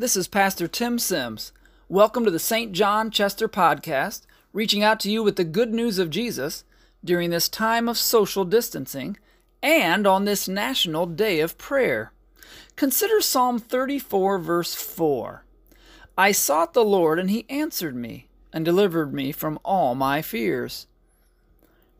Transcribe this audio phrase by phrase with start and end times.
[0.00, 1.52] This is Pastor Tim Sims.
[1.86, 2.72] Welcome to the St.
[2.72, 6.64] John Chester podcast, reaching out to you with the good news of Jesus
[7.04, 9.18] during this time of social distancing
[9.62, 12.14] and on this National Day of Prayer.
[12.76, 15.44] Consider Psalm 34, verse 4.
[16.16, 20.86] I sought the Lord, and he answered me and delivered me from all my fears.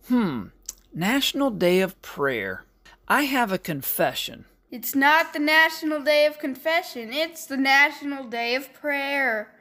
[0.08, 0.44] Hmm,
[0.94, 2.64] National Day of Prayer.
[3.08, 4.46] I have a confession.
[4.70, 9.52] It's not the National Day of Confession, it's the National Day of Prayer.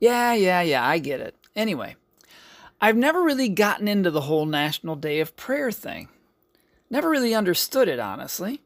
[0.00, 1.36] Yeah, yeah, yeah, I get it.
[1.54, 1.94] Anyway,
[2.80, 6.08] I've never really gotten into the whole National Day of Prayer thing.
[6.90, 8.60] Never really understood it, honestly.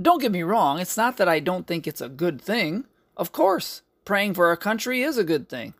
[0.00, 2.84] Don't get me wrong, it's not that I don't think it's a good thing.
[3.16, 5.74] Of course, praying for our country is a good thing.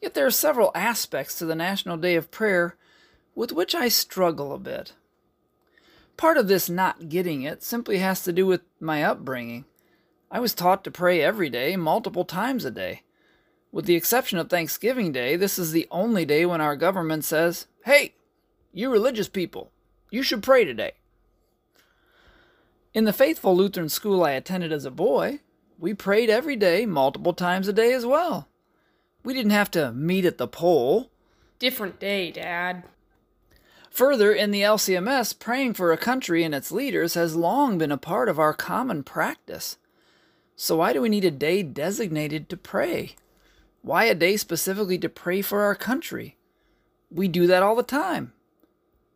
[0.00, 2.76] Yet there are several aspects to the National Day of Prayer
[3.34, 4.92] with which I struggle a bit.
[6.20, 9.64] Part of this not getting it simply has to do with my upbringing.
[10.30, 13.04] I was taught to pray every day, multiple times a day.
[13.72, 17.68] With the exception of Thanksgiving Day, this is the only day when our government says,
[17.86, 18.16] Hey,
[18.70, 19.72] you religious people,
[20.10, 20.92] you should pray today.
[22.92, 25.40] In the faithful Lutheran school I attended as a boy,
[25.78, 28.46] we prayed every day, multiple times a day as well.
[29.24, 31.10] We didn't have to meet at the pole.
[31.58, 32.84] Different day, Dad.
[33.90, 37.98] Further, in the LCMS, praying for a country and its leaders has long been a
[37.98, 39.78] part of our common practice.
[40.54, 43.16] So, why do we need a day designated to pray?
[43.82, 46.36] Why a day specifically to pray for our country?
[47.10, 48.32] We do that all the time.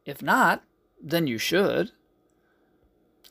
[0.05, 0.65] If not,
[1.01, 1.93] then you should.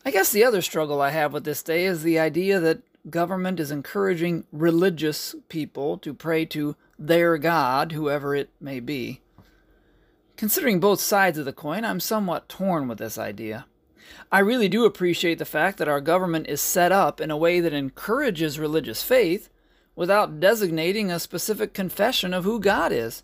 [0.06, 3.60] I guess the other struggle I have with this day is the idea that government
[3.60, 9.22] is encouraging religious people to pray to their God, whoever it may be.
[10.36, 13.66] Considering both sides of the coin, I'm somewhat torn with this idea.
[14.32, 17.60] I really do appreciate the fact that our government is set up in a way
[17.60, 19.50] that encourages religious faith
[19.96, 23.24] without designating a specific confession of who God is.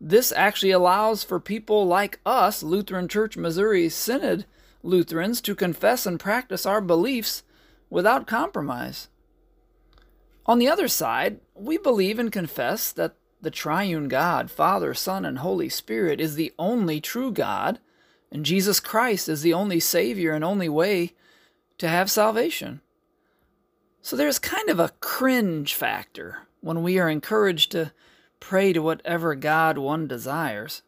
[0.00, 4.44] This actually allows for people like us, Lutheran Church Missouri Synod
[4.82, 7.42] Lutherans, to confess and practice our beliefs
[7.88, 9.08] without compromise.
[10.44, 15.38] On the other side, we believe and confess that the triune God, Father, Son, and
[15.38, 17.78] Holy Spirit, is the only true God,
[18.32, 21.12] and Jesus Christ is the only Savior and only way
[21.78, 22.80] to have salvation.
[24.02, 27.92] So there's kind of a cringe factor when we are encouraged to
[28.40, 30.82] pray to whatever God one desires.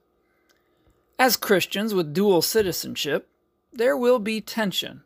[1.18, 3.28] As Christians with dual citizenship,
[3.72, 5.02] there will be tension.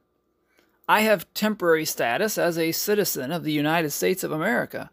[0.89, 4.91] I have temporary status as a citizen of the United States of America.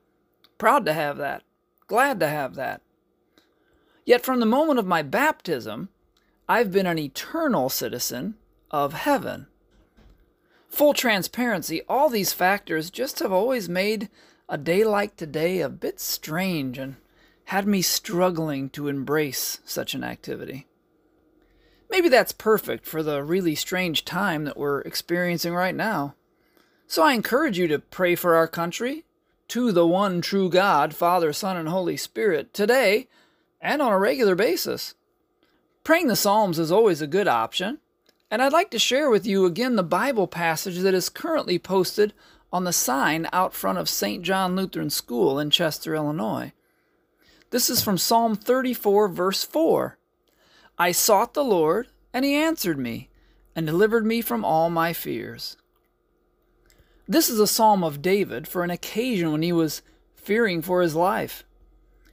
[0.57, 1.43] Proud to have that
[1.87, 2.81] glad to have that.
[4.05, 5.89] Yet from the moment of my baptism,
[6.47, 8.35] I've been an eternal citizen
[8.71, 9.47] of heaven.
[10.69, 14.09] Full transparency, all these factors just have always made
[14.47, 16.95] a day like today a bit strange and
[17.45, 20.67] had me struggling to embrace such an activity.
[21.89, 26.15] Maybe that's perfect for the really strange time that we're experiencing right now.
[26.85, 29.05] So I encourage you to pray for our country,
[29.49, 33.07] to the one true God, Father, Son, and Holy Spirit, today
[33.61, 34.95] and on a regular basis.
[35.83, 37.79] Praying the Psalms is always a good option,
[38.29, 42.13] and I'd like to share with you again the Bible passage that is currently posted
[42.51, 44.23] on the sign out front of St.
[44.23, 46.53] John Lutheran School in Chester, Illinois.
[47.49, 49.97] This is from Psalm 34, verse 4.
[50.77, 53.09] I sought the Lord, and he answered me,
[53.55, 55.57] and delivered me from all my fears.
[57.09, 59.81] This is a psalm of David for an occasion when he was
[60.15, 61.45] fearing for his life.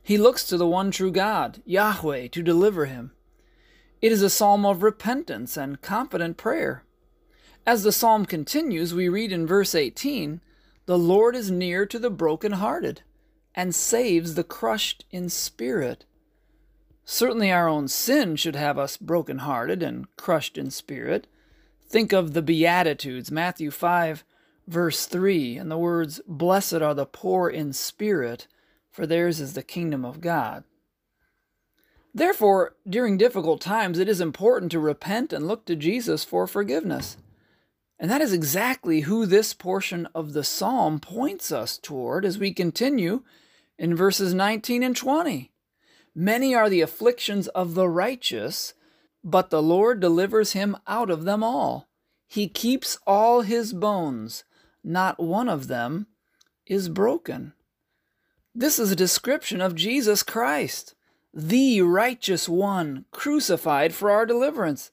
[0.05, 3.11] He looks to the one true God, Yahweh, to deliver him.
[4.01, 6.85] It is a psalm of repentance and confident prayer.
[7.67, 10.41] As the psalm continues, we read in verse 18
[10.87, 13.01] The Lord is near to the broken-hearted
[13.55, 16.05] and saves the crushed in spirit.
[17.05, 21.27] Certainly, our own sin should have us broken-hearted and crushed in spirit.
[21.89, 24.23] Think of the Beatitudes, Matthew 5
[24.67, 28.47] verse 3, and the words, Blessed are the poor in spirit,
[28.91, 30.65] for theirs is the kingdom of God.
[32.15, 37.17] Therefore, during difficult times, it is important to repent and look to Jesus for forgiveness.
[37.99, 42.53] And that is exactly who this portion of the psalm points us toward as we
[42.53, 43.23] continue
[43.79, 45.51] in verses 19 and 20.
[46.15, 48.75] Many are the afflictions of the righteous,
[49.25, 51.89] but the Lord delivers him out of them all.
[52.29, 54.45] He keeps all his bones
[54.85, 56.07] not one of them
[56.67, 57.55] is broken.
[58.55, 60.95] This is a description of Jesus Christ,
[61.33, 64.93] the righteous one, crucified for our deliverance.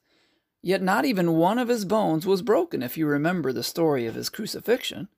[0.62, 4.14] Yet not even one of his bones was broken, if you remember the story of
[4.14, 5.08] his crucifixion.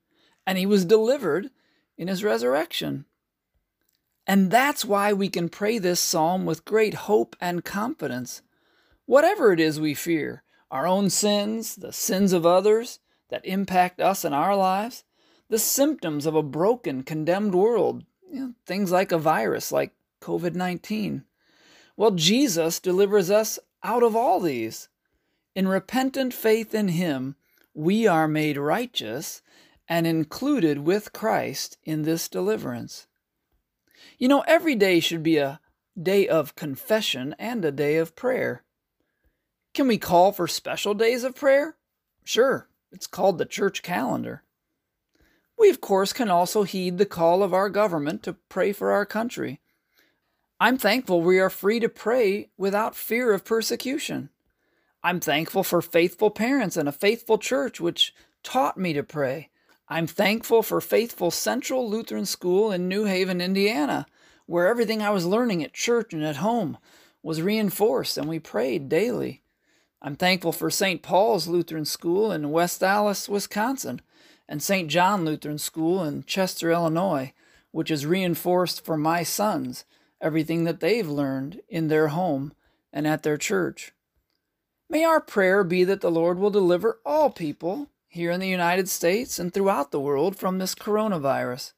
[0.46, 1.50] And he was delivered
[1.96, 3.04] in his resurrection.
[4.26, 8.42] And that's why we can pray this psalm with great hope and confidence.
[9.06, 13.00] Whatever it is we fear, our own sins, the sins of others
[13.34, 15.02] that impact us in our lives,
[15.48, 19.90] the symptoms of a broken, condemned world, you know, things like a virus like
[20.22, 21.24] COVID 19.
[21.96, 24.88] Well, Jesus delivers us out of all these.
[25.56, 27.34] In repentant faith in Him,
[27.74, 29.42] we are made righteous
[29.88, 33.08] and included with Christ in this deliverance.
[34.16, 35.58] You know, every day should be a
[36.00, 38.62] day of confession and a day of prayer.
[39.74, 41.76] Can we call for special days of prayer?
[42.22, 44.44] Sure, it's called the church calendar.
[45.58, 49.04] We, of course, can also heed the call of our government to pray for our
[49.04, 49.60] country.
[50.60, 54.30] I'm thankful we are free to pray without fear of persecution.
[55.02, 59.50] I'm thankful for faithful parents and a faithful church which taught me to pray.
[59.88, 64.06] I'm thankful for faithful Central Lutheran School in New Haven, Indiana,
[64.46, 66.78] where everything I was learning at church and at home
[67.22, 69.43] was reinforced and we prayed daily.
[70.04, 71.00] I'm thankful for St.
[71.00, 74.02] Paul's Lutheran School in West Allis, Wisconsin,
[74.46, 74.90] and St.
[74.90, 77.32] John Lutheran School in Chester, Illinois,
[77.70, 79.86] which has reinforced for my sons
[80.20, 82.52] everything that they've learned in their home
[82.92, 83.92] and at their church.
[84.90, 88.90] May our prayer be that the Lord will deliver all people here in the United
[88.90, 91.72] States and throughout the world from this coronavirus.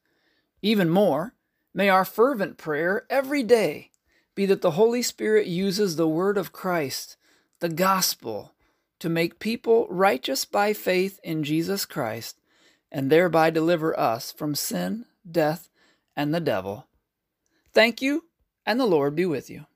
[0.63, 1.35] Even more,
[1.73, 3.93] may our fervent prayer every day
[4.35, 7.17] be that the Holy Spirit uses the word of Christ,
[7.61, 8.53] the gospel,
[8.99, 12.39] to make people righteous by faith in Jesus Christ
[12.91, 15.69] and thereby deliver us from sin, death,
[16.15, 16.87] and the devil.
[17.73, 18.25] Thank you,
[18.65, 19.67] and the Lord be with you.